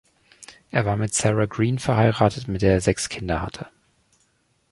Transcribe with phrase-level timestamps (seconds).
[0.71, 3.67] Er war mit Sarah Greene verheiratet, mit der er sechs Kinder hatte.